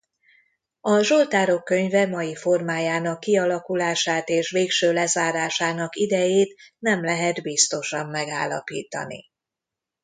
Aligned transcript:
A 0.81 1.01
Zsoltárok 1.01 1.63
könyve 1.63 2.05
mai 2.07 2.35
formájának 2.35 3.19
kialakulását 3.19 4.29
és 4.29 4.51
végső 4.51 4.93
lezárásának 4.93 5.95
idejét 5.95 6.59
nem 6.77 7.03
lehet 7.03 7.41
biztosan 7.41 8.09
megállapítani. 8.09 9.25